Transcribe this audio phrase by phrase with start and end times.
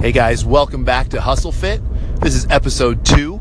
[0.00, 1.82] Hey guys, welcome back to Hustle Fit.
[2.22, 3.38] This is episode two.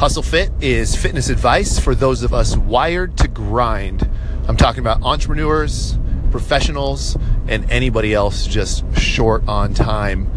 [0.00, 4.10] Hustle Fit is fitness advice for those of us wired to grind.
[4.48, 5.96] I'm talking about entrepreneurs,
[6.32, 10.28] professionals, and anybody else just short on time.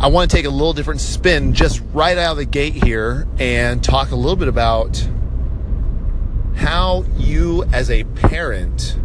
[0.00, 3.28] I want to take a little different spin just right out of the gate here
[3.38, 5.06] and talk a little bit about
[6.56, 8.98] how you as a parent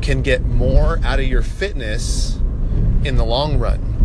[0.00, 2.36] can get more out of your fitness
[3.04, 3.95] in the long run.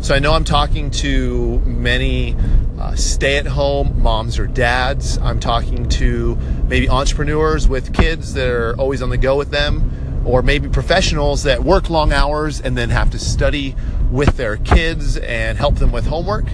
[0.00, 2.34] So I know I'm talking to many
[2.80, 5.18] uh, stay at home moms or dads.
[5.18, 6.36] I'm talking to
[6.68, 11.42] maybe entrepreneurs with kids that are always on the go with them, or maybe professionals
[11.42, 13.76] that work long hours and then have to study
[14.10, 16.46] with their kids and help them with homework.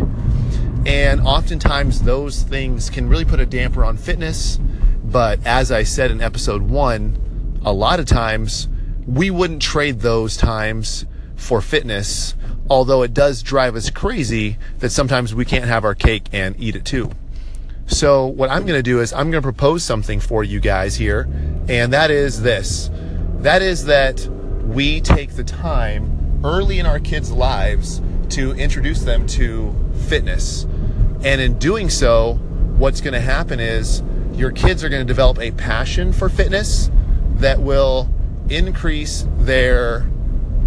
[0.85, 4.59] And oftentimes those things can really put a damper on fitness.
[5.05, 8.67] But as I said in episode one, a lot of times
[9.07, 12.35] we wouldn't trade those times for fitness
[12.69, 16.77] although it does drive us crazy that sometimes we can't have our cake and eat
[16.77, 17.11] it too.
[17.87, 20.97] So what I'm going to do is I'm going to propose something for you guys
[20.97, 21.29] here,
[21.69, 22.91] and that is this.
[23.39, 24.27] That is that
[24.65, 29.75] we take the time early in our kids' lives to introduce them to
[30.09, 30.65] fitness.
[31.23, 32.35] And in doing so,
[32.77, 36.91] what's going to happen is your kids are going to develop a passion for fitness
[37.37, 38.11] that will
[38.49, 40.09] increase their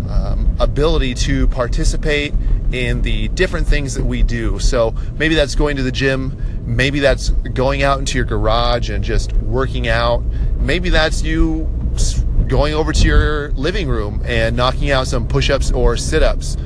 [0.09, 2.33] um, ability to participate
[2.71, 4.59] in the different things that we do.
[4.59, 9.03] So maybe that's going to the gym, maybe that's going out into your garage and
[9.03, 10.23] just working out,
[10.57, 11.67] maybe that's you
[12.47, 16.57] going over to your living room and knocking out some push ups or sit ups.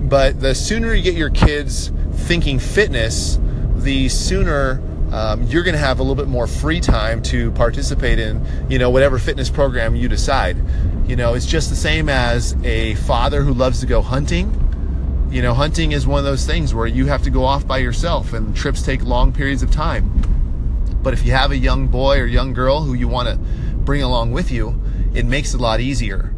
[0.00, 3.38] But the sooner you get your kids thinking fitness,
[3.76, 4.82] the sooner
[5.12, 8.78] um, you're going to have a little bit more free time to participate in, you
[8.78, 10.56] know, whatever fitness program you decide.
[11.08, 14.52] You know, it's just the same as a father who loves to go hunting.
[15.30, 17.78] You know, hunting is one of those things where you have to go off by
[17.78, 20.12] yourself and trips take long periods of time.
[21.02, 24.02] But if you have a young boy or young girl who you want to bring
[24.02, 24.78] along with you,
[25.14, 26.34] it makes it a lot easier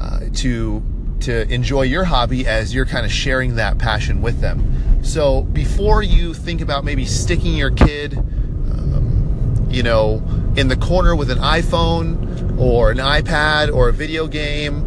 [0.00, 0.84] uh, to
[1.22, 5.02] to enjoy your hobby as you're kind of sharing that passion with them.
[5.02, 10.22] So before you think about maybe sticking your kid, um, you know,
[10.56, 14.82] in the corner with an iPhone or an iPad or a video game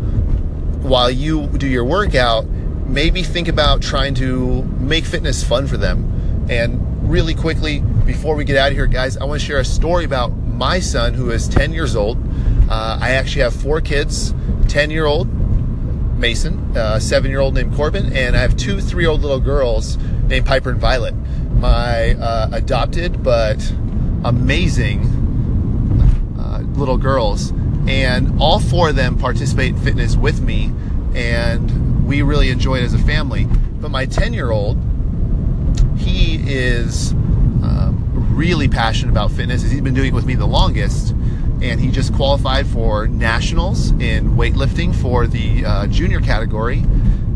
[0.84, 2.46] while you do your workout,
[2.86, 6.46] maybe think about trying to make fitness fun for them.
[6.50, 9.66] And really quickly, before we get out of here, guys, I want to share a
[9.66, 12.18] story about my son who is 10 years old.
[12.70, 14.34] Uh, I actually have four kids
[14.68, 15.28] 10 year old,
[16.18, 19.40] Mason, a seven year old named Corbin, and I have two three year old little
[19.40, 19.98] girls
[20.28, 21.14] named Piper and Violet.
[21.56, 23.58] My uh, adopted but
[24.24, 25.25] amazing uh,
[26.76, 27.52] little girls.
[27.88, 30.72] And all four of them participate in fitness with me,
[31.14, 33.46] and we really enjoy it as a family.
[33.46, 34.78] But my 10 year old,
[35.98, 39.62] he is um, really passionate about fitness.
[39.62, 41.16] He's been doing it with me the longest
[41.62, 46.84] and he just qualified for nationals in weightlifting for the uh, junior category.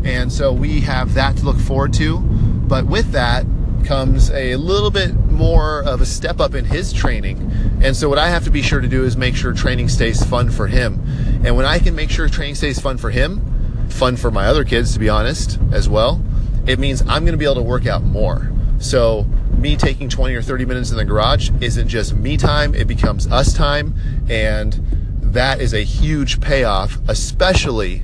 [0.04, 2.18] And so we have that to look forward to.
[2.18, 3.46] But with that
[3.84, 7.50] comes a little bit more of a step up in his training.
[7.82, 10.22] And so what I have to be sure to do is make sure training stays
[10.24, 11.00] fun for him.
[11.44, 14.64] And when I can make sure training stays fun for him, fun for my other
[14.64, 16.22] kids, to be honest, as well,
[16.66, 18.50] it means I'm going to be able to work out more.
[18.78, 19.24] So
[19.56, 23.26] me taking 20 or 30 minutes in the garage isn't just me time, it becomes
[23.26, 23.94] us time.
[24.28, 24.74] And
[25.20, 28.02] that is a huge payoff, especially,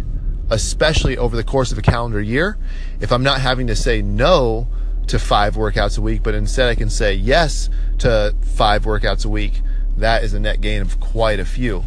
[0.51, 2.59] especially over the course of a calendar year.
[3.01, 4.69] If I'm not having to say no
[5.09, 7.69] to five workouts a week, but instead I can say yes
[7.99, 9.62] to five workouts a week,
[9.97, 11.84] that is a net gain of quite a few.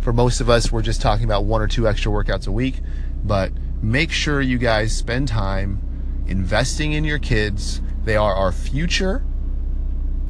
[0.00, 2.80] For most of us, we're just talking about one or two extra workouts a week,
[3.22, 5.80] but make sure you guys spend time
[6.26, 9.24] investing in your kids they are our future.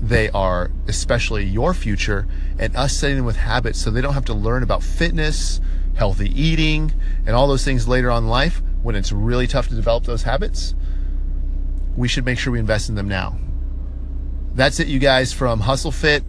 [0.01, 2.27] They are especially your future
[2.59, 5.61] and us setting them with habits so they don't have to learn about fitness,
[5.95, 6.93] healthy eating,
[7.25, 10.25] and all those things later on in life when it's really tough to develop those
[10.25, 10.75] habits.
[11.97, 13.39] We should make sure we invest in them now.
[14.55, 16.25] That's it, you guys, from Hustle Fit.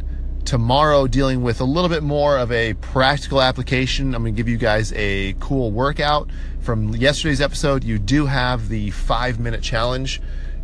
[0.46, 4.14] Tomorrow, dealing with a little bit more of a practical application.
[4.14, 6.30] I'm going to give you guys a cool workout.
[6.60, 10.22] From yesterday's episode, you do have the five minute challenge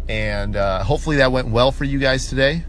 [0.09, 2.63] and uh, hopefully that went well for you guys today.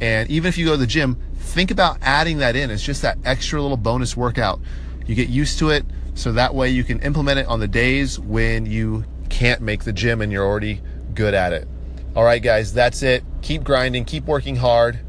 [0.00, 2.70] And even if you go to the gym, think about adding that in.
[2.70, 4.60] It's just that extra little bonus workout.
[5.06, 8.20] You get used to it so that way you can implement it on the days
[8.20, 10.82] when you can't make the gym and you're already
[11.14, 11.68] good at it.
[12.14, 13.24] All right, guys, that's it.
[13.42, 15.00] Keep grinding, keep working hard.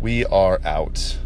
[0.00, 1.18] We are out.